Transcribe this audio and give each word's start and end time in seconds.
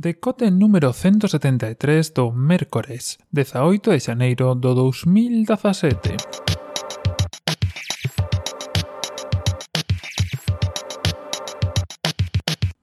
Decote 0.00 0.52
número 0.52 0.92
173 0.92 2.14
do 2.14 2.30
mércores 2.30 3.18
18 3.34 3.90
de 3.90 3.98
xaneiro 3.98 4.54
do 4.54 4.70
2017. 4.70 6.14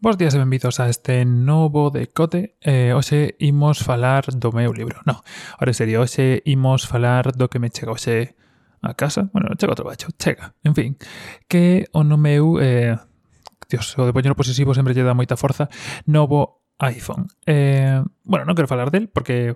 Bos 0.04 0.18
días 0.20 0.36
e 0.36 0.44
benvidos 0.44 0.84
a 0.84 0.92
este 0.92 1.24
novo 1.24 1.88
decote. 1.88 2.60
Eh, 2.60 2.92
hoxe 2.92 3.40
imos 3.40 3.80
falar 3.80 4.28
do 4.36 4.52
meu 4.52 4.76
libro. 4.76 5.00
No, 5.08 5.24
ahora 5.56 5.72
serio, 5.72 6.04
hoxe 6.04 6.44
imos 6.44 6.84
falar 6.84 7.32
do 7.32 7.48
que 7.48 7.64
me 7.64 7.72
chega 7.72 7.96
hoxe 7.96 8.36
a 8.84 8.92
casa. 8.92 9.32
Bueno, 9.32 9.56
chega 9.56 9.72
o 9.72 9.80
traballo, 9.80 10.12
chega. 10.20 10.52
En 10.68 10.76
fin, 10.76 11.00
que 11.48 11.88
o 11.96 12.04
no 12.04 12.20
meu... 12.20 12.60
Eh, 12.60 13.00
Dios, 13.72 13.96
o 13.98 14.04
de 14.04 14.12
poñer 14.12 14.36
posesivo 14.36 14.76
sempre 14.76 14.92
lle 14.92 15.08
dá 15.08 15.16
moita 15.16 15.40
forza. 15.40 15.72
Novo 16.12 16.65
iPhone. 16.80 17.28
Eh, 17.46 18.04
bueno, 18.24 18.44
non 18.44 18.56
quero 18.56 18.68
falar 18.68 18.92
del 18.92 19.08
porque 19.08 19.56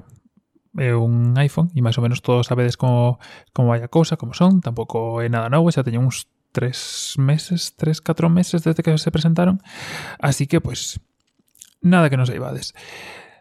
é 0.77 0.93
un 0.93 1.35
iPhone 1.35 1.73
e 1.75 1.81
máis 1.81 1.97
ou 1.97 2.05
menos 2.05 2.21
todos 2.21 2.47
sabedes 2.47 2.77
como, 2.77 3.17
como 3.51 3.73
vai 3.73 3.81
a 3.81 3.91
cousa, 3.91 4.15
como 4.15 4.37
son, 4.37 4.61
tampouco 4.61 5.19
é 5.19 5.27
nada 5.27 5.49
novo, 5.49 5.73
xa 5.73 5.83
teño 5.83 5.99
uns 5.99 6.29
tres 6.53 7.15
meses, 7.17 7.75
tres, 7.75 8.01
catro 8.01 8.29
meses 8.29 8.63
desde 8.63 8.81
que 8.81 8.95
se 8.97 9.11
presentaron, 9.11 9.61
así 10.17 10.47
que, 10.47 10.61
pois, 10.61 10.97
pues, 10.97 11.09
nada 11.81 12.09
que 12.09 12.17
nos 12.17 12.29
aibades. 12.29 12.73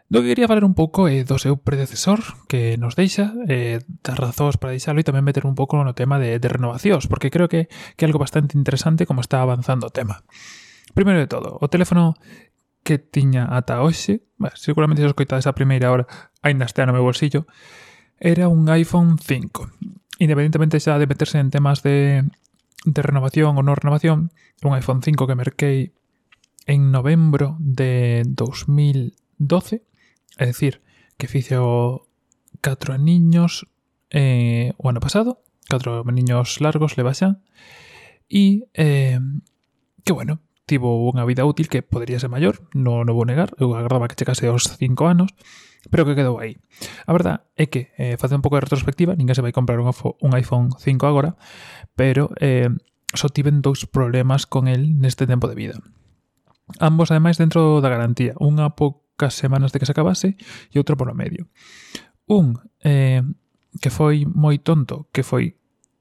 Do 0.09 0.25
que 0.25 0.33
quería 0.33 0.49
falar 0.49 0.65
un 0.65 0.73
pouco 0.73 1.05
é 1.05 1.21
eh, 1.21 1.23
do 1.23 1.37
seu 1.37 1.61
predecesor 1.61 2.17
que 2.49 2.81
nos 2.81 2.97
deixa, 2.97 3.29
eh, 3.45 3.85
das 4.01 4.17
razóns 4.17 4.57
para 4.57 4.73
deixalo 4.73 4.97
e 4.97 5.05
tamén 5.05 5.21
meter 5.21 5.45
un 5.45 5.53
pouco 5.53 5.77
no 5.77 5.93
tema 5.93 6.17
de, 6.17 6.41
de 6.41 6.49
renovacións, 6.49 7.05
porque 7.05 7.29
creo 7.29 7.45
que, 7.45 7.69
que 7.93 8.03
é 8.03 8.07
algo 8.09 8.17
bastante 8.17 8.57
interesante 8.57 9.05
como 9.05 9.21
está 9.21 9.45
avanzando 9.45 9.85
o 9.85 9.93
tema. 9.93 10.25
Primeiro 10.97 11.21
de 11.21 11.29
todo, 11.29 11.61
o 11.61 11.69
teléfono 11.69 12.17
que 12.89 12.97
tiña 12.97 13.45
ata 13.53 13.85
hoxe, 13.85 14.25
bah, 14.41 14.57
seguramente 14.57 15.05
se 15.05 15.13
escoitades 15.13 15.45
a 15.45 15.53
primeira 15.53 15.93
hora, 15.93 16.09
aínda 16.41 16.65
estea 16.65 16.89
no 16.89 16.97
meu 16.97 17.05
bolsillo, 17.05 17.45
era 18.17 18.49
un 18.49 18.65
iPhone 18.65 19.21
5. 19.21 19.69
Independentemente 20.17 20.81
xa 20.81 20.97
de 20.97 21.05
meterse 21.05 21.37
en 21.37 21.53
temas 21.53 21.85
de, 21.85 22.25
de 22.89 23.01
renovación 23.05 23.53
ou 23.53 23.61
non 23.61 23.77
renovación, 23.77 24.33
un 24.65 24.73
iPhone 24.73 25.05
5 25.05 25.29
que 25.29 25.37
merquei 25.37 25.93
en 26.65 26.89
novembro 26.89 27.61
de 27.61 28.25
2012, 28.25 29.85
é 30.41 30.43
dicir, 30.49 30.81
que 31.21 31.29
fixo 31.29 32.09
4 32.65 32.97
niños 32.97 33.69
eh, 34.09 34.73
o 34.81 34.89
ano 34.89 34.97
pasado, 34.97 35.45
4 35.69 36.01
niños 36.09 36.57
largos 36.57 36.97
le 36.97 37.05
baixan, 37.05 37.45
e 38.33 38.65
eh, 38.73 39.21
que 40.01 40.09
bueno, 40.09 40.41
tivo 40.69 41.09
unha 41.09 41.25
vida 41.25 41.49
útil 41.49 41.65
que 41.65 41.81
podría 41.81 42.21
ser 42.21 42.29
maior, 42.29 42.61
non, 42.77 43.09
non 43.09 43.17
vou 43.17 43.25
negar, 43.25 43.57
eu 43.57 43.73
agardaba 43.73 44.05
que 44.05 44.13
checase 44.13 44.45
aos 44.45 44.69
5 44.69 45.09
anos, 45.09 45.33
pero 45.89 46.05
que 46.05 46.13
quedou 46.13 46.37
aí. 46.37 46.61
A 47.09 47.11
verdad 47.11 47.49
é 47.57 47.65
que, 47.65 47.89
eh, 47.97 48.21
facendo 48.21 48.39
un 48.39 48.45
pouco 48.45 48.61
de 48.61 48.69
retrospectiva, 48.69 49.17
ninguén 49.17 49.33
se 49.33 49.41
vai 49.41 49.49
comprar 49.49 49.81
un, 49.81 49.89
un 49.89 50.31
iPhone 50.37 50.69
5 50.77 51.09
agora, 51.09 51.33
pero 51.97 52.29
eh, 52.37 52.69
só 53.17 53.33
tiven 53.33 53.65
dous 53.65 53.89
problemas 53.89 54.45
con 54.45 54.69
el 54.69 55.01
neste 55.01 55.25
tempo 55.25 55.49
de 55.49 55.57
vida. 55.57 55.75
Ambos, 56.77 57.09
ademais, 57.09 57.41
dentro 57.41 57.81
da 57.81 57.89
garantía, 57.89 58.37
unha 58.37 58.77
poucas 58.77 59.33
semanas 59.33 59.73
de 59.73 59.81
que 59.81 59.87
se 59.89 59.93
acabase 59.97 60.37
e 60.69 60.77
outro 60.77 60.93
polo 60.93 61.17
medio. 61.17 61.49
Un, 62.29 62.61
eh, 62.85 63.25
que 63.81 63.89
foi 63.89 64.29
moi 64.29 64.61
tonto, 64.61 65.09
que 65.09 65.25
foi 65.25 65.58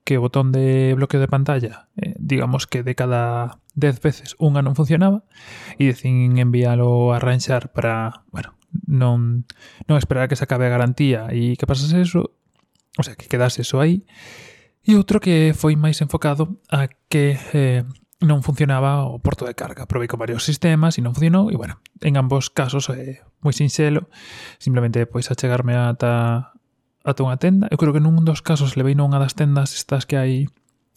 que 0.09 0.17
o 0.17 0.25
botón 0.25 0.57
de 0.57 0.97
bloqueo 0.97 1.21
de 1.21 1.29
pantalla, 1.29 1.93
eh, 2.01 2.17
digamos 2.17 2.65
que 2.65 2.81
de 2.81 2.97
cada 2.97 3.61
10 3.77 4.01
veces 4.01 4.41
unha 4.41 4.65
non 4.65 4.73
funcionaba 4.73 5.29
e 5.77 5.93
decín 5.93 6.41
enviálo 6.41 7.13
a 7.13 7.21
arranxar 7.21 7.77
para, 7.77 8.25
bueno, 8.33 8.57
non, 8.89 9.45
non 9.85 10.01
esperar 10.01 10.25
a 10.25 10.29
que 10.33 10.41
se 10.41 10.49
acabe 10.49 10.65
a 10.65 10.73
garantía 10.73 11.29
e 11.29 11.61
que 11.61 11.69
pasase 11.69 12.01
eso, 12.01 12.33
o 12.97 13.03
sea, 13.05 13.21
que 13.21 13.29
quedase 13.29 13.69
eso 13.69 13.85
aí. 13.85 14.09
E 14.81 14.97
outro 14.97 15.21
que 15.21 15.53
foi 15.53 15.77
máis 15.77 16.01
enfocado 16.01 16.57
a 16.73 16.89
que 17.13 17.37
eh, 17.53 17.85
non 18.25 18.41
funcionaba 18.41 19.05
o 19.05 19.21
porto 19.21 19.45
de 19.45 19.53
carga. 19.53 19.85
Probei 19.85 20.09
con 20.09 20.17
varios 20.17 20.41
sistemas 20.41 20.97
e 20.97 21.05
non 21.05 21.13
funcionou 21.13 21.53
e, 21.53 21.61
bueno, 21.61 21.85
en 22.01 22.17
ambos 22.17 22.49
casos 22.49 22.89
é 22.89 22.97
eh, 22.97 23.15
moi 23.45 23.53
sinxelo, 23.53 24.09
simplemente 24.57 25.05
pois 25.05 25.29
achegarme 25.29 25.77
ata 25.77 26.57
ata 27.05 27.23
unha 27.23 27.39
tenda. 27.39 27.69
Eu 27.71 27.79
creo 27.79 27.95
que 27.95 28.03
nun 28.03 28.25
dos 28.27 28.43
casos 28.43 28.75
levei 28.75 28.95
nunha 28.95 29.19
das 29.23 29.35
tendas 29.37 29.75
estas 29.75 30.07
que 30.07 30.19
hai 30.19 30.51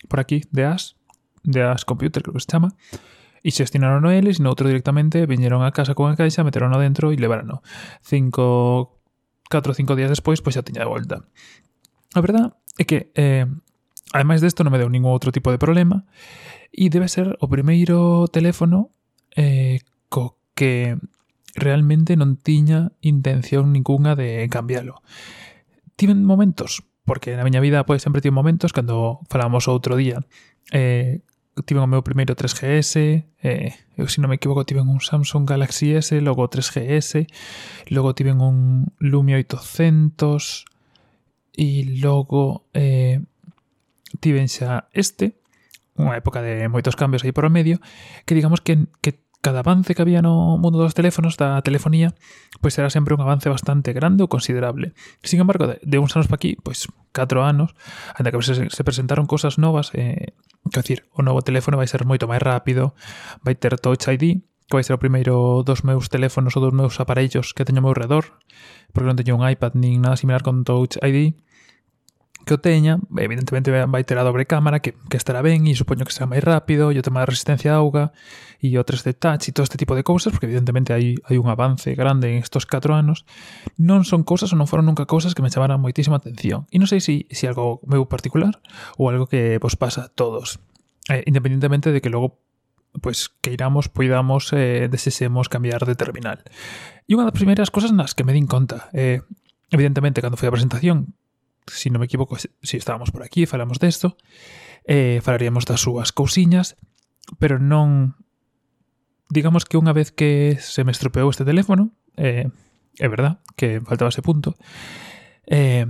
por 0.10 0.20
aquí, 0.20 0.42
de 0.52 0.66
as, 0.66 0.96
de 1.44 1.62
as 1.62 1.86
computer, 1.86 2.24
creo 2.24 2.34
que 2.34 2.42
se 2.42 2.50
chama, 2.50 2.74
e 3.42 3.50
xestionaron 3.50 4.06
eles, 4.10 4.38
e 4.38 4.46
outro 4.46 4.70
directamente 4.70 5.26
viñeron 5.26 5.66
a 5.66 5.74
casa 5.74 5.98
con 5.98 6.10
a 6.10 6.18
caixa, 6.18 6.46
meteron 6.46 6.74
dentro 6.78 7.10
e 7.10 7.18
levarano. 7.18 7.66
Cinco, 8.06 9.02
4 9.50 9.74
ou 9.74 9.78
5 9.78 9.98
días 9.98 10.14
despois, 10.14 10.42
pois 10.42 10.54
xa 10.58 10.66
tiña 10.66 10.86
de 10.86 10.90
volta. 10.90 11.26
A 12.14 12.22
verdad 12.22 12.54
é 12.78 12.86
que, 12.86 13.10
eh, 13.18 13.50
ademais 14.14 14.42
desto, 14.42 14.62
non 14.62 14.74
me 14.74 14.82
deu 14.82 14.90
ningún 14.90 15.14
outro 15.14 15.34
tipo 15.34 15.50
de 15.50 15.62
problema, 15.62 16.06
e 16.70 16.94
debe 16.94 17.10
ser 17.10 17.34
o 17.42 17.50
primeiro 17.50 18.30
teléfono 18.30 18.94
eh, 19.34 19.82
co 20.08 20.38
que 20.54 20.96
realmente 21.58 22.16
non 22.16 22.38
tiña 22.38 22.94
intención 23.02 23.74
ninguna 23.74 24.14
de 24.14 24.46
cambiálo. 24.48 25.02
Tiven 26.02 26.26
momentos, 26.26 26.82
porque 27.06 27.38
na 27.38 27.46
miña 27.46 27.62
vida 27.62 27.86
pois 27.86 28.02
sempre 28.02 28.26
tive 28.26 28.34
momentos 28.34 28.74
cando 28.74 29.22
falamos 29.30 29.70
outro 29.70 29.94
día. 29.94 30.26
Eh, 30.74 31.22
tiven 31.62 31.86
o 31.86 31.92
meu 31.94 32.02
primeiro 32.02 32.34
3GS, 32.34 33.22
eh, 33.46 33.78
eu 33.94 34.10
se 34.10 34.18
non 34.18 34.34
me 34.34 34.42
equivoco 34.42 34.66
tiven 34.66 34.90
un 34.90 34.98
Samsung 34.98 35.46
Galaxy 35.46 35.94
S, 35.94 36.18
logo 36.18 36.50
3GS, 36.50 37.30
logo 37.94 38.18
tiven 38.18 38.42
un 38.42 38.90
Lumia 38.98 39.38
800 39.38 40.66
e 41.54 42.02
logo 42.02 42.66
eh, 42.74 43.22
tiven 44.18 44.50
este, 44.98 45.38
unha 46.02 46.18
época 46.18 46.42
de 46.42 46.66
moitos 46.66 46.98
cambios 46.98 47.22
aí 47.22 47.30
por 47.30 47.46
o 47.46 47.54
medio, 47.54 47.78
que 48.26 48.34
digamos 48.34 48.58
que 48.58 48.90
cada 49.42 49.60
avance 49.60 49.96
que 49.96 50.02
había 50.02 50.22
no 50.22 50.58
mundo 50.58 50.78
dos 50.78 50.94
teléfonos, 50.94 51.36
da 51.36 51.62
telefonía, 51.66 52.14
pois 52.62 52.78
era 52.78 52.94
sempre 52.94 53.18
un 53.18 53.22
avance 53.22 53.50
bastante 53.50 53.92
grande 53.92 54.22
ou 54.22 54.30
considerable. 54.30 54.94
Sin 55.26 55.42
embargo, 55.42 55.66
de, 55.66 55.82
de 55.82 55.98
uns 55.98 56.14
anos 56.14 56.30
para 56.30 56.38
aquí, 56.38 56.56
pois 56.62 56.86
4 57.12 57.42
anos, 57.42 57.74
anda 58.14 58.30
que 58.30 58.38
se, 58.46 58.70
se 58.70 58.84
presentaron 58.86 59.26
cosas 59.26 59.58
novas, 59.58 59.90
eh, 59.98 60.38
que 60.70 60.80
decir, 60.80 61.10
o 61.12 61.26
novo 61.26 61.42
teléfono 61.42 61.82
vai 61.82 61.90
ser 61.90 62.06
moito 62.06 62.30
máis 62.30 62.40
rápido, 62.40 62.94
vai 63.42 63.58
ter 63.58 63.74
Touch 63.82 64.06
ID, 64.06 64.46
que 64.70 64.78
vai 64.78 64.86
ser 64.86 64.94
o 64.94 65.02
primeiro 65.02 65.66
dos 65.66 65.82
meus 65.84 66.08
teléfonos 66.08 66.54
ou 66.56 66.62
dos 66.62 66.72
meus 66.78 67.02
aparellos 67.02 67.58
que 67.58 67.66
teño 67.66 67.82
ao 67.82 67.92
meu 67.92 67.98
redor, 67.98 68.38
porque 68.94 69.10
non 69.10 69.18
teño 69.18 69.36
un 69.36 69.44
iPad 69.44 69.74
nin 69.74 70.06
nada 70.06 70.22
similar 70.22 70.46
con 70.46 70.62
Touch 70.62 71.02
ID, 71.02 71.34
que 72.46 72.54
o 72.54 72.60
teña, 72.60 73.00
evidentemente 73.18 73.70
vai 73.70 74.04
ter 74.04 74.18
a 74.18 74.26
dobre 74.26 74.46
cámara 74.46 74.82
que, 74.82 74.98
que 75.10 75.18
estará 75.18 75.42
ben 75.42 75.68
e 75.70 75.74
supoño 75.78 76.06
que 76.06 76.14
será 76.14 76.26
máis 76.26 76.42
rápido 76.42 76.90
e 76.90 76.98
o 76.98 77.06
tema 77.06 77.22
da 77.22 77.30
resistencia 77.30 77.74
a 77.74 77.82
auga 77.82 78.12
e 78.62 78.74
o 78.78 78.84
3D 78.84 79.18
touch 79.18 79.50
e 79.50 79.56
todo 79.56 79.66
este 79.66 79.78
tipo 79.78 79.94
de 79.94 80.04
cousas 80.06 80.34
porque 80.34 80.50
evidentemente 80.50 80.94
hai, 80.94 81.18
hai 81.26 81.38
un 81.38 81.48
avance 81.50 81.94
grande 81.94 82.30
en 82.30 82.42
estos 82.42 82.66
4 82.66 82.94
anos 82.94 83.26
non 83.78 84.06
son 84.06 84.26
cousas 84.26 84.54
ou 84.54 84.58
non 84.58 84.70
foron 84.70 84.86
nunca 84.86 85.06
cousas 85.10 85.34
que 85.38 85.46
me 85.46 85.54
chamaran 85.54 85.82
moitísima 85.82 86.18
atención 86.18 86.66
e 86.74 86.82
non 86.82 86.90
sei 86.90 87.02
se 87.02 87.26
si, 87.30 87.34
si 87.34 87.44
algo 87.46 87.82
meu 87.86 88.06
particular 88.10 88.58
ou 88.98 89.10
algo 89.10 89.30
que 89.30 89.62
vos 89.62 89.78
pasa 89.78 90.08
a 90.08 90.10
todos 90.10 90.62
eh, 91.10 91.26
independentemente 91.30 91.94
de 91.94 92.02
que 92.02 92.10
logo 92.10 92.42
pues 93.00 93.32
queiramos, 93.42 93.88
poidamos, 93.88 94.52
eh, 94.52 94.90
desexemos 94.92 95.48
cambiar 95.48 95.86
de 95.86 95.96
terminal. 95.96 96.44
E 97.08 97.16
unha 97.16 97.24
das 97.24 97.36
primeiras 97.36 97.72
cosas 97.72 97.96
nas 97.96 98.12
que 98.12 98.28
me 98.28 98.36
din 98.36 98.52
conta, 98.52 98.92
eh, 98.92 99.24
evidentemente, 99.72 100.20
cando 100.20 100.36
foi 100.36 100.52
a 100.52 100.56
presentación, 100.56 101.16
si 101.68 101.90
non 101.90 102.02
me 102.02 102.08
equivoco, 102.08 102.38
se 102.38 102.50
si 102.64 102.78
estábamos 102.78 103.12
por 103.12 103.24
aquí, 103.24 103.46
falamos 103.46 103.78
desto, 103.78 104.18
eh, 104.86 105.20
falaríamos 105.22 105.66
das 105.66 105.82
súas 105.82 106.12
cousiñas, 106.12 106.78
pero 107.38 107.60
non... 107.60 108.18
Digamos 109.32 109.64
que 109.64 109.80
unha 109.80 109.96
vez 109.96 110.12
que 110.12 110.60
se 110.60 110.84
me 110.84 110.92
estropeou 110.92 111.32
este 111.32 111.48
teléfono, 111.48 111.96
eh, 112.20 112.52
é 113.00 113.08
verdad 113.08 113.40
que 113.56 113.80
faltaba 113.80 114.12
ese 114.12 114.26
punto, 114.26 114.60
eh, 115.48 115.88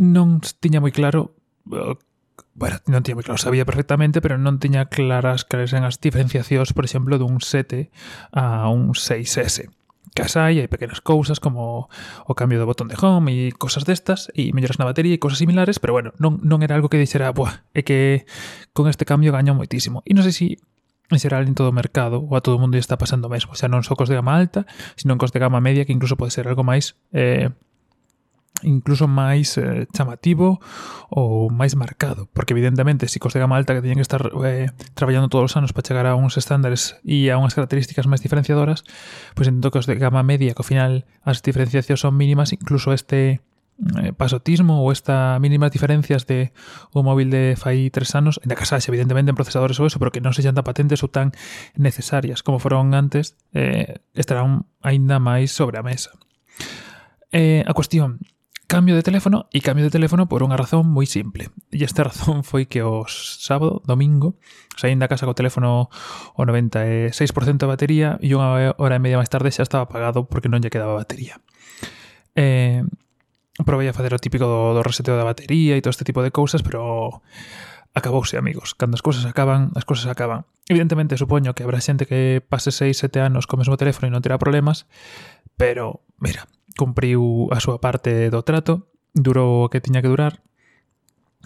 non 0.00 0.40
tiña 0.40 0.80
moi 0.80 0.90
claro 0.90 1.36
eh, 1.68 1.94
bueno, 2.54 2.78
non 2.86 3.02
tiña 3.02 3.18
moi 3.18 3.26
claro, 3.26 3.42
sabía 3.42 3.66
perfectamente, 3.66 4.22
pero 4.22 4.38
non 4.38 4.62
tiña 4.62 4.86
claras 4.88 5.44
cales 5.44 5.74
eran 5.74 5.84
as 5.84 5.98
diferenciacións, 5.98 6.72
por 6.72 6.86
exemplo, 6.86 7.18
dun 7.18 7.42
7 7.42 7.90
a 8.32 8.70
un 8.70 8.94
6S 8.94 9.68
que 10.14 10.22
as 10.22 10.38
hai, 10.38 10.62
hai 10.62 10.70
pequenas 10.70 11.02
cousas 11.02 11.42
como 11.42 11.90
o 12.24 12.32
cambio 12.38 12.62
do 12.62 12.70
botón 12.70 12.86
de 12.86 12.94
home 12.94 13.34
e 13.34 13.52
cosas 13.52 13.82
destas, 13.82 14.30
e 14.32 14.54
melloras 14.54 14.78
na 14.78 14.86
batería 14.86 15.12
e 15.12 15.20
cosas 15.20 15.42
similares, 15.42 15.82
pero 15.82 15.90
bueno, 15.90 16.14
non, 16.22 16.38
non 16.46 16.62
era 16.62 16.78
algo 16.78 16.86
que 16.86 17.02
dixera, 17.02 17.34
buah, 17.34 17.66
é 17.74 17.82
que 17.82 18.24
con 18.70 18.86
este 18.86 19.02
cambio 19.02 19.34
gaño 19.34 19.58
moitísimo. 19.58 20.06
E 20.06 20.14
non 20.14 20.22
sei 20.22 20.34
se 20.34 20.46
en 21.10 21.18
xeral 21.20 21.44
en 21.44 21.58
todo 21.58 21.68
o 21.68 21.76
mercado 21.76 22.22
ou 22.22 22.32
a 22.32 22.40
todo 22.40 22.56
o 22.56 22.62
mundo 22.62 22.78
está 22.78 22.96
pasando 22.96 23.28
o 23.28 23.32
mesmo, 23.32 23.52
xa 23.58 23.66
non 23.66 23.82
só 23.82 23.98
cos 23.98 24.08
de 24.08 24.16
gama 24.16 24.38
alta, 24.38 24.64
sino 24.96 25.18
cos 25.18 25.34
de 25.34 25.42
gama 25.42 25.60
media, 25.60 25.84
que 25.84 25.92
incluso 25.92 26.16
pode 26.16 26.32
ser 26.32 26.48
algo 26.48 26.64
máis 26.64 26.96
eh, 27.12 27.50
incluso 28.62 29.10
máis 29.10 29.58
eh, 29.58 29.90
chamativo 29.90 30.62
ou 31.10 31.50
máis 31.50 31.74
marcado, 31.74 32.30
porque 32.30 32.54
evidentemente 32.54 33.10
psicos 33.10 33.34
de 33.34 33.42
gama 33.42 33.58
alta 33.58 33.74
que 33.74 33.82
teñen 33.82 33.98
que 33.98 34.06
estar 34.06 34.30
eh, 34.46 34.70
traballando 34.94 35.28
todos 35.28 35.50
os 35.50 35.56
anos 35.58 35.74
para 35.74 35.82
chegar 35.82 36.06
a 36.06 36.14
uns 36.14 36.38
estándares 36.38 36.96
e 37.02 37.34
a 37.34 37.36
unhas 37.36 37.58
características 37.58 38.06
máis 38.06 38.22
diferenciadoras, 38.22 38.86
pois 39.34 39.50
entendo 39.50 39.74
que 39.74 39.82
os 39.82 39.90
de 39.90 39.98
gama 39.98 40.22
media, 40.22 40.54
que 40.54 40.62
ao 40.62 40.68
final 40.68 41.02
as 41.26 41.42
diferenciacións 41.42 41.98
son 41.98 42.14
mínimas, 42.14 42.54
incluso 42.54 42.94
este 42.94 43.42
eh, 43.98 44.14
pasotismo 44.14 44.86
ou 44.86 44.94
esta 44.94 45.34
mínimas 45.42 45.74
diferencias 45.74 46.30
de 46.30 46.54
un 46.94 47.10
móvil 47.10 47.34
de 47.34 47.58
fai 47.58 47.90
tres 47.90 48.14
anos, 48.14 48.38
en 48.46 48.54
a 48.54 48.56
casaxe 48.56 48.86
evidentemente 48.86 49.34
en 49.34 49.38
procesadores 49.38 49.82
ou 49.82 49.90
eso, 49.90 49.98
pero 49.98 50.14
que 50.14 50.22
non 50.22 50.30
sexan 50.30 50.54
tan 50.54 50.62
patentes 50.62 51.02
ou 51.02 51.10
tan 51.10 51.34
necesarias 51.74 52.46
como 52.46 52.62
foron 52.62 52.94
antes, 52.94 53.34
eh, 53.50 53.98
estarán 54.14 54.70
aínda 54.78 55.18
máis 55.18 55.50
sobre 55.50 55.74
a 55.76 55.82
mesa. 55.82 56.14
Eh, 57.34 57.66
a 57.66 57.74
cuestión, 57.74 58.22
cambio 58.74 58.96
de 58.96 59.06
teléfono 59.06 59.46
e 59.54 59.62
cambio 59.62 59.86
de 59.86 59.94
teléfono 59.94 60.26
por 60.26 60.42
unha 60.42 60.58
razón 60.58 60.90
moi 60.90 61.06
simple. 61.06 61.54
E 61.70 61.86
esta 61.86 62.02
razón 62.02 62.42
foi 62.42 62.66
que 62.66 62.82
o 62.82 63.06
sábado, 63.06 63.78
domingo, 63.86 64.34
saín 64.74 64.98
da 64.98 65.06
casa 65.06 65.30
co 65.30 65.38
teléfono 65.38 65.86
o 66.34 66.42
96% 66.42 67.14
de 67.54 67.70
batería 67.70 68.18
e 68.18 68.34
unha 68.34 68.74
hora 68.74 68.98
e 68.98 69.02
media 69.02 69.14
máis 69.14 69.30
tarde 69.30 69.54
xa 69.54 69.62
estaba 69.62 69.86
apagado 69.86 70.26
porque 70.26 70.50
non 70.50 70.58
lle 70.58 70.74
quedaba 70.74 70.98
batería. 70.98 71.38
Eh, 72.34 72.82
provei 73.62 73.86
a 73.86 73.94
facer 73.94 74.10
o 74.10 74.18
típico 74.18 74.50
do, 74.50 74.74
do 74.74 74.82
reseteo 74.82 75.14
da 75.14 75.22
batería 75.22 75.78
e 75.78 75.82
todo 75.84 75.94
este 75.94 76.02
tipo 76.02 76.26
de 76.26 76.34
cousas, 76.34 76.66
pero 76.66 77.22
acabouse, 77.94 78.34
amigos. 78.34 78.74
Cando 78.74 78.98
as 78.98 79.06
cousas 79.06 79.22
acaban, 79.22 79.70
as 79.78 79.86
cousas 79.86 80.10
acaban. 80.10 80.50
Evidentemente, 80.66 81.14
supoño 81.14 81.54
que 81.54 81.62
habrá 81.62 81.78
xente 81.78 82.10
que 82.10 82.42
pase 82.42 82.74
6, 82.74 82.90
7 83.06 83.22
anos 83.22 83.46
co 83.46 83.54
mesmo 83.54 83.78
teléfono 83.78 84.10
e 84.10 84.14
non 84.18 84.18
terá 84.18 84.34
problemas, 84.34 84.90
pero, 85.54 86.02
mira, 86.18 86.50
cumpriu 86.76 87.48
a 87.54 87.58
súa 87.62 87.80
parte 87.80 88.30
do 88.30 88.42
trato, 88.42 88.90
durou 89.14 89.66
o 89.66 89.70
que 89.70 89.80
tiña 89.80 90.02
que 90.02 90.10
durar, 90.10 90.42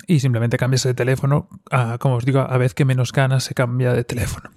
e 0.06 0.20
simplemente 0.20 0.60
cambias 0.60 0.86
de 0.86 0.94
teléfono, 0.94 1.48
a, 1.70 1.98
como 1.98 2.16
os 2.16 2.24
digo, 2.24 2.40
a 2.40 2.56
vez 2.56 2.72
que 2.74 2.86
menos 2.86 3.12
ganas 3.12 3.44
se 3.44 3.54
cambia 3.54 3.92
de 3.92 4.04
teléfono. 4.04 4.50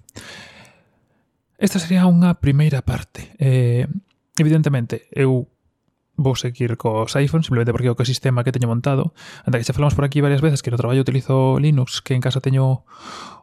Esta 1.57 1.77
sería 1.77 2.09
unha 2.09 2.37
primeira 2.37 2.81
parte. 2.81 3.33
Eh, 3.37 3.85
evidentemente, 4.37 5.09
eu 5.13 5.49
vou 6.17 6.35
seguir 6.35 6.77
cos 6.77 7.15
iPhones 7.17 7.49
simplemente 7.49 7.73
porque 7.73 7.89
é 7.89 7.93
o 7.93 7.97
que 7.97 8.05
sistema 8.05 8.43
que 8.45 8.53
teño 8.53 8.69
montado. 8.69 9.13
Anda 9.45 9.57
que 9.57 9.65
xa 9.65 9.73
falamos 9.73 9.97
por 9.97 10.05
aquí 10.05 10.21
varias 10.21 10.41
veces 10.41 10.61
que 10.61 10.69
no 10.69 10.77
traballo 10.77 11.01
utilizo 11.01 11.57
Linux, 11.57 12.01
que 12.01 12.13
en 12.13 12.21
casa 12.21 12.41
teño 12.41 12.85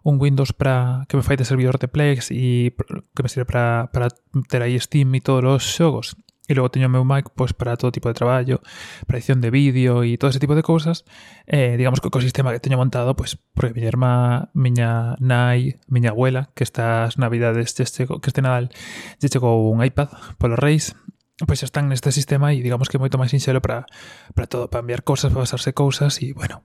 un 0.03 0.19
Windows 0.23 0.55
para 0.55 1.07
que 1.11 1.19
me 1.19 1.27
fai 1.27 1.37
de 1.37 1.47
servidor 1.47 1.79
de 1.79 1.91
Plex 1.91 2.31
e 2.31 2.75
que 3.15 3.23
me 3.23 3.31
sirve 3.31 3.47
para, 3.47 3.91
para 3.91 4.11
ter 4.47 4.63
aí 4.63 4.79
Steam 4.79 5.15
e 5.15 5.21
todos 5.21 5.43
os 5.45 5.63
xogos. 5.67 6.15
E 6.49 6.57
logo 6.57 6.73
teño 6.73 6.89
o 6.89 6.93
meu 6.93 7.05
Mac 7.05 7.29
pois, 7.37 7.53
para 7.53 7.77
todo 7.77 7.93
tipo 7.93 8.09
de 8.09 8.17
traballo, 8.17 8.65
para 9.05 9.21
edición 9.21 9.45
de 9.45 9.53
vídeo 9.53 10.01
e 10.01 10.17
todo 10.17 10.33
ese 10.33 10.41
tipo 10.41 10.57
de 10.57 10.65
cousas. 10.65 11.05
Eh, 11.45 11.77
digamos 11.77 12.01
que 12.01 12.09
o 12.09 12.11
ecosistema 12.11 12.57
que 12.57 12.65
teño 12.65 12.81
montado, 12.81 13.13
pois, 13.13 13.37
porque 13.53 13.77
miña 13.77 13.93
irmá, 13.93 14.17
miña 14.57 15.15
nai, 15.21 15.77
miña 15.93 16.17
abuela, 16.17 16.49
que 16.57 16.65
estas 16.65 17.21
navidades, 17.21 17.77
que 17.77 17.85
este, 17.85 18.09
que 18.09 18.29
este 18.33 18.41
Nadal, 18.41 18.73
lle 19.21 19.29
chegou 19.29 19.69
un 19.69 19.85
iPad 19.85 20.09
polos 20.41 20.57
reis, 20.57 20.97
pois 21.45 21.63
están 21.63 21.93
neste 21.93 22.11
sistema 22.11 22.51
e 22.57 22.65
digamos 22.65 22.89
que 22.89 22.97
é 22.97 23.03
moito 23.03 23.21
máis 23.21 23.31
sinxelo 23.31 23.61
para, 23.61 23.87
para 24.33 24.49
todo, 24.49 24.67
para 24.73 24.83
enviar 24.83 25.05
cousas, 25.05 25.31
para 25.31 25.45
basarse 25.45 25.77
cousas 25.77 26.19
e, 26.25 26.33
bueno, 26.33 26.65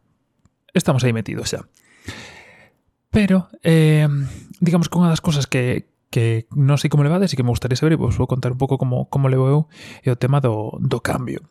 estamos 0.74 1.04
aí 1.04 1.14
metidos 1.14 1.54
xa. 1.54 1.68
Pero, 3.14 3.52
eh, 3.62 4.10
digamos 4.58 4.90
que 4.90 4.98
unha 4.98 5.14
das 5.14 5.22
cousas 5.22 5.46
que, 5.46 5.93
que 6.14 6.46
non 6.54 6.78
sei 6.78 6.94
como 6.94 7.02
levades 7.02 7.34
e 7.34 7.38
que 7.38 7.42
me 7.42 7.50
gustaría 7.50 7.74
saber 7.74 7.98
e 7.98 8.02
vos 8.02 8.14
vou 8.14 8.30
contar 8.30 8.54
un 8.54 8.62
pouco 8.62 8.78
como, 8.78 9.10
como 9.10 9.26
levo 9.34 9.50
eu 9.50 9.60
e 10.06 10.14
o 10.14 10.20
tema 10.20 10.38
do, 10.38 10.78
do 10.78 11.02
cambio 11.02 11.42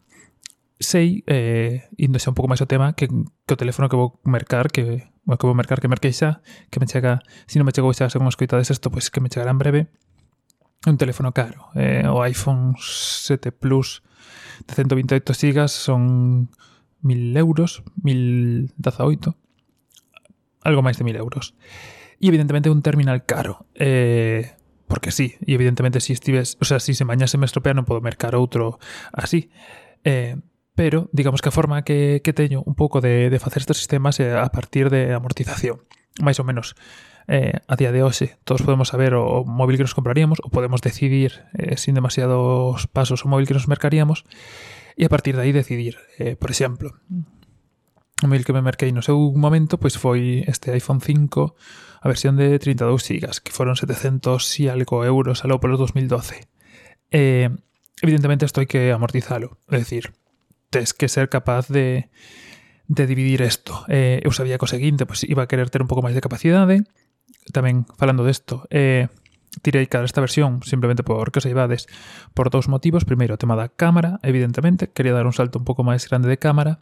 sei, 0.83 1.25
eh, 1.27 1.89
indo 1.97 2.19
xa 2.19 2.31
un 2.31 2.37
pouco 2.37 2.51
máis 2.51 2.61
o 2.61 2.69
tema, 2.69 2.93
que, 2.93 3.09
que 3.09 3.55
o 3.55 3.61
teléfono 3.61 3.89
que 3.89 3.97
vou 3.97 4.19
mercar, 4.27 4.69
que, 4.69 5.09
bueno, 5.25 5.39
que 5.39 5.47
vou 5.47 5.55
mercar, 5.55 5.81
que 5.81 5.89
merquei 5.89 6.13
xa, 6.13 6.43
que 6.69 6.83
me 6.83 6.91
chega, 6.91 7.23
se 7.47 7.55
si 7.55 7.57
non 7.59 7.65
me 7.65 7.73
chegou 7.73 7.95
xa, 7.95 8.11
según 8.11 8.29
escoitades 8.29 8.69
isto, 8.69 8.91
pois 8.91 9.09
pues, 9.09 9.15
que 9.15 9.23
me 9.23 9.31
chegará 9.31 9.55
en 9.55 9.63
breve, 9.63 9.81
un 10.87 10.99
teléfono 10.99 11.33
caro. 11.33 11.71
Eh, 11.79 12.05
o 12.11 12.21
iPhone 12.27 12.75
7 12.79 13.55
Plus 13.55 14.03
de 14.67 14.75
128 14.75 15.33
GB 15.33 15.69
son 15.71 16.51
1000 17.03 17.37
euros, 17.39 17.83
1018, 18.03 19.39
algo 20.63 20.83
máis 20.83 20.99
de 20.99 21.05
1000 21.07 21.17
euros. 21.17 21.55
Y 22.23 22.29
evidentemente 22.29 22.71
un 22.71 22.83
terminal 22.83 23.27
caro. 23.27 23.67
Eh, 23.75 24.53
porque 24.87 25.11
sí, 25.11 25.35
y 25.45 25.55
evidentemente 25.55 25.99
si 25.99 26.13
estives, 26.13 26.57
o 26.61 26.65
sea, 26.65 26.79
si 26.79 26.95
se 26.95 27.05
mañase 27.05 27.37
me 27.37 27.51
estropea 27.51 27.75
non 27.75 27.83
podo 27.83 27.99
mercar 27.99 28.39
outro 28.39 28.79
así. 29.11 29.51
Eh, 30.07 30.39
pero 30.79 31.11
digamos 31.11 31.43
que 31.43 31.51
a 31.51 31.57
forma 31.59 31.83
que, 31.83 32.23
que 32.23 32.31
teño 32.31 32.63
un 32.63 32.79
pouco 32.79 33.03
de, 33.03 33.27
de 33.27 33.43
facer 33.43 33.67
estes 33.67 33.83
sistemas 33.83 34.23
é 34.23 34.39
a 34.39 34.47
partir 34.55 34.87
de 34.87 35.11
amortización, 35.11 35.83
máis 36.23 36.39
ou 36.39 36.47
menos. 36.47 36.79
Eh, 37.27 37.59
a 37.67 37.75
día 37.75 37.91
de 37.91 38.07
hoxe 38.07 38.39
todos 38.47 38.63
podemos 38.63 38.95
saber 38.95 39.19
o, 39.19 39.27
o 39.27 39.39
móvil 39.43 39.83
que 39.83 39.87
nos 39.87 39.99
compraríamos 39.99 40.39
ou 40.47 40.51
podemos 40.55 40.79
decidir 40.79 41.43
eh, 41.59 41.75
sin 41.75 41.99
demasiados 41.99 42.87
pasos 42.87 43.27
o 43.27 43.31
móvil 43.31 43.51
que 43.51 43.59
nos 43.59 43.67
mercaríamos 43.67 44.23
e 44.95 45.03
a 45.03 45.11
partir 45.11 45.35
de 45.35 45.43
aí 45.43 45.51
decidir, 45.51 45.99
eh, 46.23 46.39
por 46.39 46.55
exemplo, 46.55 46.95
o 48.23 48.31
mail 48.31 48.47
que 48.47 48.55
me 48.55 48.63
merquei 48.63 48.95
no 48.95 49.03
seu 49.03 49.19
momento 49.35 49.77
pois 49.77 49.99
foi 49.99 50.47
este 50.47 50.71
iPhone 50.73 51.03
5 51.03 51.59
a 52.03 52.07
versión 52.09 52.35
de 52.35 52.59
32 52.59 52.99
GB, 52.99 53.31
que 53.43 53.55
foron 53.55 53.79
700 53.79 54.43
e 54.59 54.67
algo 54.67 55.07
euros 55.07 55.47
aló 55.47 55.63
polo 55.63 55.79
2012. 55.79 56.47
Eh, 57.15 57.51
evidentemente 58.03 58.47
isto 58.47 58.59
hai 58.59 58.67
que 58.67 58.91
amortizalo, 58.91 59.63
é 59.71 59.79
dicir, 59.79 60.11
tes 60.71 60.91
que 60.97 61.07
ser 61.07 61.31
capaz 61.31 61.71
de, 61.71 62.11
de 62.89 63.07
dividir 63.07 63.47
isto. 63.47 63.87
Eh, 63.87 64.19
eu 64.27 64.35
sabía 64.35 64.59
que 64.59 64.67
o 64.67 64.71
seguinte, 64.71 65.07
pois 65.07 65.23
iba 65.23 65.47
a 65.47 65.51
querer 65.51 65.71
ter 65.71 65.79
un 65.79 65.87
pouco 65.87 66.03
máis 66.03 66.17
de 66.17 66.25
capacidade, 66.25 66.83
tamén 67.55 67.87
falando 67.95 68.27
desto, 68.27 68.67
eh, 68.75 69.07
tirei 69.61 69.87
cada 69.87 70.09
esta 70.09 70.25
versión 70.25 70.65
simplemente 70.65 71.05
porque 71.05 71.39
os 71.39 71.47
llevades 71.47 71.87
por 72.33 72.49
dous 72.49 72.67
motivos. 72.67 73.05
Primeiro, 73.05 73.37
o 73.37 73.41
tema 73.41 73.55
da 73.55 73.69
cámara, 73.69 74.19
evidentemente, 74.25 74.89
quería 74.89 75.13
dar 75.13 75.29
un 75.29 75.37
salto 75.37 75.61
un 75.61 75.67
pouco 75.69 75.85
máis 75.85 76.09
grande 76.09 76.33
de 76.33 76.41
cámara 76.41 76.81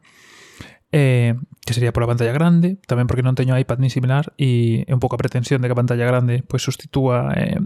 eh, 0.93 1.35
que 1.65 1.75
sería 1.75 1.93
pola 1.93 2.11
pantalla 2.11 2.35
grande, 2.35 2.79
tamén 2.87 3.07
porque 3.07 3.23
non 3.23 3.39
teño 3.39 3.55
iPad 3.55 3.79
ni 3.79 3.91
similar 3.91 4.35
e 4.35 4.83
é 4.87 4.93
un 4.95 5.03
pouco 5.03 5.15
a 5.15 5.23
pretensión 5.23 5.63
de 5.63 5.71
que 5.71 5.75
a 5.75 5.81
pantalla 5.81 6.07
grande 6.07 6.43
pois 6.43 6.63
sustitúa 6.67 7.31
eh, 7.39 7.63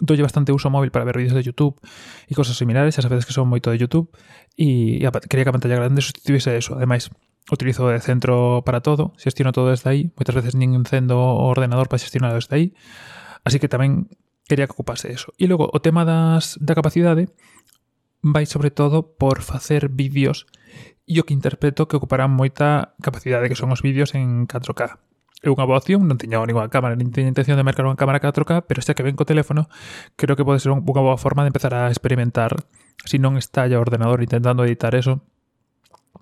dolle 0.00 0.22
bastante 0.22 0.52
uso 0.52 0.68
móvil 0.68 0.92
para 0.92 1.04
ver 1.08 1.16
vídeos 1.16 1.32
de 1.32 1.42
YouTube 1.42 1.80
e 2.28 2.36
cosas 2.36 2.60
similares, 2.60 3.00
xa 3.00 3.08
veces 3.08 3.24
que 3.24 3.32
son 3.32 3.48
moito 3.48 3.72
de 3.72 3.80
YouTube 3.80 4.12
e, 4.60 5.00
e 5.00 5.04
a, 5.08 5.12
quería 5.12 5.48
que 5.48 5.52
a 5.52 5.56
pantalla 5.56 5.80
grande 5.80 6.04
sustituíse 6.04 6.52
eso. 6.52 6.76
Ademais, 6.76 7.08
utilizo 7.48 7.88
de 7.88 8.00
centro 8.04 8.60
para 8.66 8.84
todo, 8.84 9.16
xestiono 9.16 9.56
todo 9.56 9.72
desde 9.72 9.88
aí, 9.88 10.12
moitas 10.12 10.36
veces 10.36 10.52
nin 10.52 10.76
encendo 10.76 11.16
o 11.16 11.48
ordenador 11.48 11.88
para 11.88 12.02
xestionar 12.02 12.36
desde 12.36 12.52
aí, 12.52 12.66
así 13.46 13.56
que 13.56 13.72
tamén 13.72 14.12
quería 14.44 14.68
que 14.68 14.76
ocupase 14.76 15.08
eso. 15.08 15.32
E 15.40 15.48
logo, 15.48 15.64
o 15.64 15.80
tema 15.80 16.04
das, 16.04 16.60
da 16.60 16.76
capacidade 16.76 17.32
vai 18.20 18.44
sobre 18.44 18.68
todo 18.68 19.16
por 19.16 19.40
facer 19.40 19.88
vídeos 19.88 20.44
e 21.06 21.16
o 21.18 21.24
que 21.24 21.32
interpreto 21.32 21.86
que 21.86 21.96
ocuparán 21.96 22.34
moita 22.34 22.98
capacidade 22.98 23.46
que 23.46 23.58
son 23.58 23.70
os 23.70 23.80
vídeos 23.80 24.12
en 24.18 24.50
4K. 24.50 24.98
É 25.44 25.48
unha 25.52 25.62
boa 25.62 25.78
opción, 25.78 26.10
non 26.10 26.18
teño 26.18 26.42
ninguna 26.42 26.66
cámara, 26.66 26.98
nin 26.98 27.14
teño 27.14 27.30
intención 27.30 27.54
de 27.54 27.62
mercar 27.62 27.86
unha 27.86 27.94
cámara 27.94 28.18
4K, 28.18 28.66
pero 28.66 28.82
xa 28.82 28.98
que 28.98 29.06
ven 29.06 29.14
co 29.14 29.22
teléfono, 29.22 29.70
creo 30.18 30.34
que 30.34 30.42
pode 30.42 30.58
ser 30.58 30.74
unha 30.74 30.82
boa 30.82 31.14
forma 31.20 31.46
de 31.46 31.54
empezar 31.54 31.70
a 31.76 31.92
experimentar 31.92 32.58
se 33.06 33.16
si 33.16 33.22
non 33.22 33.38
está 33.38 33.70
ya 33.70 33.78
o 33.78 33.84
ordenador 33.86 34.18
intentando 34.24 34.66
editar 34.66 34.98
eso, 34.98 35.22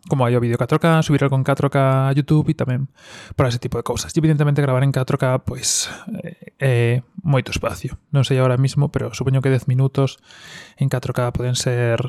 como 0.09 0.29
hai 0.29 0.37
o 0.37 0.43
vídeo 0.43 0.61
4K, 0.61 1.01
subirlo 1.01 1.33
con 1.33 1.47
4K 1.47 2.11
a 2.11 2.13
YouTube 2.13 2.53
e 2.53 2.59
tamén 2.59 2.93
para 3.39 3.49
ese 3.49 3.63
tipo 3.63 3.81
de 3.81 3.87
cousas. 3.87 4.13
E 4.13 4.19
evidentemente 4.21 4.61
gravar 4.61 4.85
en 4.85 4.93
4K 4.93 5.47
pois 5.47 5.89
é, 6.21 6.53
é 6.61 6.77
moito 7.25 7.55
espacio. 7.55 7.97
Non 8.13 8.27
sei 8.27 8.37
agora 8.37 8.61
mismo, 8.61 8.93
pero 8.93 9.17
supoño 9.17 9.41
que 9.41 9.49
10 9.49 9.65
minutos 9.71 10.21
en 10.77 10.93
4K 10.93 11.33
poden 11.33 11.57
ser 11.57 12.05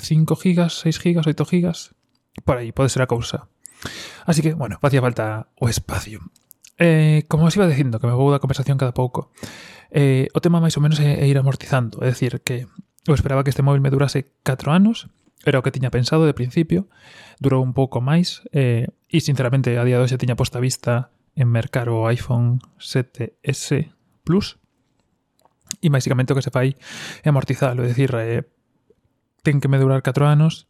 5 0.00 0.36
gigas, 0.36 0.80
6 0.80 0.98
gigas, 0.98 1.26
8 1.26 1.44
gigas. 1.44 1.94
Por 2.44 2.58
aí, 2.58 2.72
pode 2.72 2.90
ser 2.90 3.02
a 3.02 3.06
cousa. 3.06 3.48
Así 4.24 4.42
que, 4.42 4.54
bueno, 4.54 4.78
facía 4.80 5.00
falta 5.00 5.48
o 5.60 5.68
espacio. 5.68 6.20
Eh, 6.78 7.24
como 7.28 7.44
os 7.44 7.56
iba 7.56 7.66
dicindo, 7.66 8.00
que 8.00 8.06
me 8.06 8.12
vou 8.12 8.28
da 8.30 8.42
conversación 8.42 8.76
cada 8.76 8.92
pouco, 8.92 9.32
eh, 9.90 10.28
o 10.36 10.40
tema 10.44 10.60
máis 10.60 10.76
ou 10.76 10.82
menos 10.84 11.00
é, 11.00 11.22
é 11.22 11.24
ir 11.24 11.38
amortizando. 11.38 12.04
É 12.04 12.12
decir, 12.12 12.40
que 12.44 12.68
eu 13.06 13.14
esperaba 13.14 13.44
que 13.44 13.50
este 13.50 13.64
móvil 13.64 13.80
me 13.80 13.90
durase 13.90 14.36
4 14.44 14.72
anos, 14.72 15.08
era 15.46 15.58
o 15.58 15.64
que 15.64 15.70
tiña 15.70 15.94
pensado 15.94 16.26
de 16.26 16.34
principio, 16.34 16.90
durou 17.38 17.62
un 17.62 17.72
pouco 17.72 18.02
máis, 18.02 18.42
eh, 18.52 18.90
e 19.08 19.18
sinceramente 19.22 19.78
a 19.78 19.84
día 19.86 19.96
de 19.96 20.04
hoxe 20.04 20.20
tiña 20.20 20.36
posta 20.36 20.60
vista 20.60 21.14
en 21.38 21.48
mercar 21.48 21.88
o 21.88 22.08
iPhone 22.10 22.58
7S 22.76 23.94
Plus, 24.26 24.58
e 25.80 25.88
basicamente 25.88 26.32
o 26.32 26.36
que 26.36 26.44
se 26.44 26.52
fai 26.52 26.74
é 27.22 27.28
amortizalo, 27.30 27.84
é 27.84 27.88
dicir, 27.88 28.10
eh, 28.18 28.44
ten 29.46 29.62
que 29.62 29.70
me 29.70 29.78
durar 29.78 30.02
4 30.02 30.26
anos, 30.26 30.66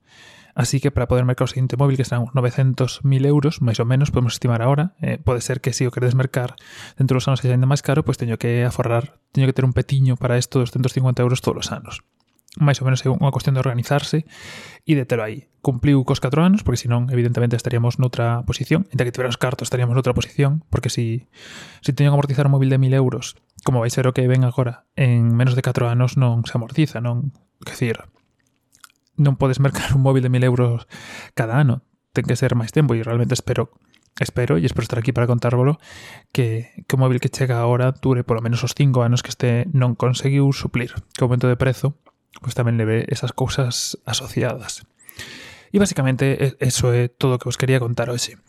así 0.53 0.85
que 0.85 0.93
para 0.93 1.09
poder 1.09 1.25
mercar 1.25 1.49
o 1.49 1.49
seguinte 1.49 1.81
móvil, 1.81 1.97
que 1.97 2.05
serán 2.05 2.29
uns 2.29 2.37
900.000 2.37 3.01
euros, 3.25 3.65
máis 3.65 3.81
ou 3.81 3.89
menos, 3.89 4.13
podemos 4.13 4.37
estimar 4.37 4.61
agora, 4.61 4.93
eh, 5.01 5.17
pode 5.17 5.41
ser 5.41 5.65
que 5.65 5.73
se 5.73 5.89
si 5.89 5.89
o 5.89 5.95
queredes 5.97 6.13
mercar 6.13 6.61
dentro 7.01 7.17
dos 7.17 7.25
anos 7.25 7.41
que 7.41 7.49
xa 7.49 7.57
ainda 7.57 7.65
máis 7.65 7.81
caro, 7.81 8.05
pois 8.05 8.21
teño 8.21 8.37
que 8.37 8.69
aforrar, 8.69 9.17
teño 9.33 9.49
que 9.49 9.57
ter 9.57 9.65
un 9.65 9.73
petiño 9.73 10.21
para 10.21 10.37
isto 10.37 10.61
250 10.61 11.25
euros 11.25 11.41
todos 11.41 11.65
os 11.65 11.73
anos 11.73 12.05
máis 12.57 12.81
ou 12.81 12.89
menos 12.89 13.05
é 13.05 13.13
unha 13.13 13.33
cuestión 13.33 13.53
de 13.53 13.61
organizarse 13.61 14.25
e 14.89 14.93
de 14.97 15.05
telo 15.05 15.29
aí. 15.29 15.53
Cumpliu 15.61 16.01
cos 16.09 16.25
4 16.25 16.41
anos, 16.41 16.65
porque 16.65 16.81
senón, 16.81 17.13
evidentemente, 17.13 17.53
estaríamos 17.53 18.01
noutra 18.01 18.41
posición. 18.49 18.89
Enta 18.89 19.05
que 19.05 19.13
tiveras 19.13 19.37
os 19.37 19.41
cartos, 19.41 19.69
estaríamos 19.69 19.93
noutra 19.93 20.17
posición, 20.17 20.65
porque 20.73 20.89
si, 20.89 21.29
si 21.85 21.93
teño 21.93 22.11
que 22.11 22.17
amortizar 22.17 22.49
un 22.49 22.57
móvil 22.57 22.73
de 22.73 22.81
1000 22.81 22.97
euros, 22.97 23.37
como 23.61 23.85
vai 23.85 23.93
ser 23.93 24.09
o 24.09 24.17
que 24.17 24.25
ven 24.25 24.49
agora, 24.49 24.89
en 24.97 25.37
menos 25.37 25.53
de 25.53 25.61
4 25.61 25.85
anos 25.93 26.17
non 26.17 26.49
se 26.49 26.57
amortiza, 26.57 27.05
non? 27.05 27.37
Que 27.61 27.77
decir, 27.77 28.01
non 29.17 29.41
podes 29.41 29.59
mercar 29.59 29.93
un 29.97 30.05
móvil 30.05 30.25
de 30.25 30.33
1000 30.33 30.45
euros 30.47 30.89
cada 31.37 31.61
ano. 31.61 31.85
Ten 32.17 32.25
que 32.25 32.39
ser 32.39 32.57
máis 32.57 32.73
tempo 32.73 32.97
e 32.97 33.05
realmente 33.05 33.37
espero 33.37 33.73
espero, 34.17 34.57
e 34.57 34.65
espero 34.65 34.89
estar 34.89 34.99
aquí 34.99 35.13
para 35.13 35.29
contárvolo, 35.29 35.77
que, 36.33 36.73
que 36.89 36.97
móvil 36.97 37.21
que 37.21 37.29
chega 37.29 37.61
agora 37.61 37.93
dure 37.93 38.25
polo 38.25 38.41
menos 38.41 38.65
os 38.65 38.73
5 38.73 39.05
anos 39.05 39.21
que 39.21 39.29
este 39.29 39.69
non 39.77 39.93
conseguiu 39.93 40.49
suplir. 40.57 40.97
Que 41.13 41.25
aumento 41.25 41.49
de 41.49 41.61
prezo 41.61 42.01
pues 42.41 42.53
tamén 42.53 42.77
le 42.77 42.85
ve 42.85 42.99
esas 43.09 43.33
cousas 43.33 43.97
asociadas. 44.05 44.85
E 45.73 45.77
basicamente 45.81 46.57
eso 46.61 46.93
é 46.93 47.09
todo 47.09 47.41
que 47.41 47.49
vos 47.49 47.61
quería 47.61 47.81
contar 47.81 48.09
hoxe. 48.09 48.41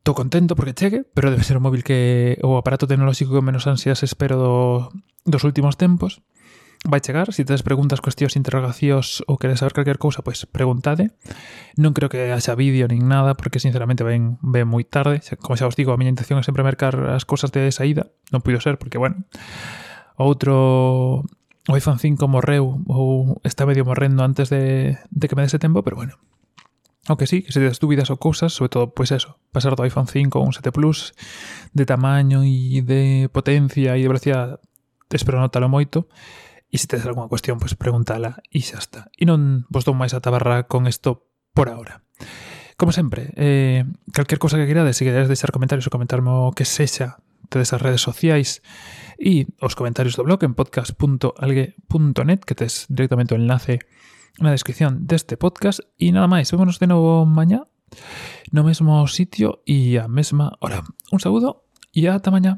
Estou 0.00 0.14
contento 0.14 0.54
porque 0.54 0.76
chegue, 0.76 1.02
pero 1.02 1.34
debe 1.34 1.42
ser 1.42 1.58
o 1.58 1.64
móvil 1.64 1.82
que 1.82 2.38
o 2.46 2.54
aparato 2.60 2.86
tecnolóxico 2.86 3.34
que 3.34 3.42
menos 3.42 3.66
ansias 3.66 4.06
espero 4.06 4.38
do, 4.38 4.54
dos 5.26 5.42
últimos 5.42 5.74
tempos. 5.74 6.22
vai 6.88 7.00
chegar, 7.04 7.26
se 7.34 7.42
si 7.42 7.44
tedes 7.44 7.62
preguntas, 7.62 8.00
cuestións, 8.00 8.38
interrogacións 8.38 9.22
ou 9.26 9.36
queres 9.36 9.60
saber 9.60 9.74
calquer 9.74 9.98
cousa, 9.98 10.22
pois 10.22 10.46
preguntade. 10.46 11.12
Non 11.74 11.92
creo 11.92 12.08
que 12.08 12.30
haxa 12.30 12.54
vídeo 12.54 12.86
nin 12.86 13.10
nada, 13.10 13.34
porque 13.34 13.58
sinceramente 13.58 14.06
ven, 14.06 14.38
ven 14.40 14.66
moi 14.70 14.86
tarde. 14.86 15.20
Como 15.42 15.58
xa 15.58 15.66
os 15.66 15.74
digo, 15.74 15.90
a 15.92 15.98
miña 15.98 16.14
intención 16.14 16.38
é 16.38 16.44
sempre 16.46 16.62
mercar 16.62 16.94
as 17.10 17.26
cousas 17.26 17.50
de 17.50 17.68
saída. 17.74 18.14
Non 18.30 18.40
puido 18.40 18.62
ser, 18.62 18.78
porque, 18.78 18.96
bueno, 18.96 19.26
outro 20.16 21.26
o 21.66 21.74
iPhone 21.74 21.98
5 21.98 22.30
morreu 22.30 22.78
ou 22.86 23.42
está 23.42 23.66
medio 23.66 23.82
morrendo 23.82 24.22
antes 24.22 24.48
de, 24.48 24.94
de 25.10 25.24
que 25.26 25.34
me 25.34 25.42
dese 25.42 25.58
tempo, 25.58 25.82
pero 25.82 25.98
bueno. 25.98 26.14
Aunque 27.08 27.26
sí, 27.26 27.42
que 27.42 27.52
se 27.52 27.60
tes 27.60 27.78
dúbidas 27.78 28.10
ou 28.10 28.18
cousas, 28.18 28.54
sobre 28.54 28.70
todo, 28.70 28.90
pois 28.90 29.10
pues 29.10 29.22
eso, 29.22 29.38
pasar 29.54 29.78
do 29.78 29.86
iPhone 29.86 30.10
5 30.10 30.38
ou 30.38 30.46
un 30.46 30.54
7 30.54 30.74
Plus 30.74 31.14
de 31.70 31.86
tamaño 31.86 32.42
e 32.42 32.82
de 32.82 33.30
potencia 33.30 33.94
e 33.94 34.02
de 34.02 34.10
velocidade, 34.10 34.58
espero 35.10 35.38
notalo 35.38 35.70
moito, 35.70 36.10
e 36.70 36.76
se 36.78 36.86
tedes 36.86 37.06
algunha 37.06 37.30
cuestión, 37.30 37.58
pois 37.58 37.74
preguntala 37.78 38.42
e 38.50 38.60
xa 38.62 38.78
está. 38.82 39.10
E 39.14 39.24
non 39.24 39.64
vos 39.70 39.86
dou 39.86 39.94
máis 39.94 40.12
a 40.12 40.22
tabarra 40.22 40.66
con 40.66 40.90
isto 40.90 41.30
por 41.54 41.70
ahora. 41.70 42.02
Como 42.76 42.92
sempre, 42.92 43.32
eh, 43.40 43.88
calquer 44.12 44.38
cosa 44.38 44.60
que 44.60 44.68
quirades, 44.68 44.96
se 44.96 45.04
queredes 45.04 45.32
deixar 45.32 45.54
comentarios 45.54 45.86
ou 45.88 45.94
comentarme 45.94 46.28
o 46.28 46.52
que 46.52 46.68
sexa 46.68 47.22
tedes 47.48 47.72
as 47.72 47.80
redes 47.80 48.02
sociais 48.02 48.60
e 49.16 49.46
os 49.62 49.74
comentarios 49.78 50.18
do 50.18 50.26
blog 50.26 50.44
en 50.44 50.52
podcast.algue.net 50.52 52.40
que 52.44 52.58
tes 52.58 52.90
directamente 52.90 53.32
o 53.32 53.40
enlace 53.40 53.80
na 54.42 54.52
descripción 54.52 55.08
deste 55.08 55.40
podcast 55.40 55.80
e 55.96 56.12
nada 56.12 56.28
máis, 56.28 56.52
vémonos 56.52 56.76
de 56.82 56.90
novo 56.90 57.24
mañá 57.24 57.64
no 58.52 58.62
mesmo 58.64 59.06
sitio 59.08 59.62
e 59.64 59.96
a 59.98 60.08
mesma 60.08 60.52
hora. 60.60 60.82
Un 61.10 61.20
saúdo 61.20 61.66
e 61.94 62.06
ata 62.06 62.30
mañá. 62.30 62.54